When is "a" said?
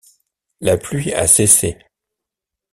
1.13-1.27